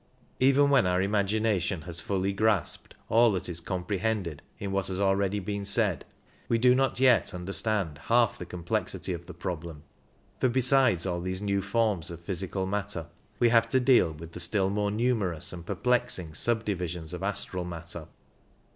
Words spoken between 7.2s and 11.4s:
understand half the complexity of the problem; for besides all these